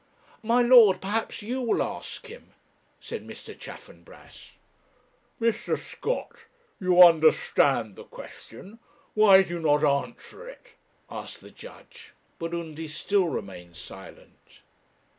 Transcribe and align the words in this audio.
'My 0.41 0.63
lord, 0.63 0.99
perhaps 0.99 1.43
you 1.43 1.61
will 1.61 1.83
ask 1.83 2.25
him,' 2.25 2.55
said 2.99 3.23
Mr. 3.23 3.55
Chaffanbrass. 3.55 4.53
'Mr. 5.39 5.77
Scott, 5.77 6.37
you 6.79 7.03
understand 7.03 7.95
the 7.95 8.03
question 8.05 8.79
why 9.13 9.43
do 9.43 9.49
you 9.53 9.59
not 9.59 9.83
answer 9.83 10.49
it?' 10.49 10.73
asked 11.07 11.41
the 11.41 11.51
judge. 11.51 12.13
But 12.39 12.51
Undy 12.55 12.87
still 12.87 13.27
remained 13.27 13.75
silent. 13.77 14.61